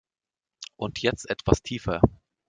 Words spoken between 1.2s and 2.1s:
etwas tiefer!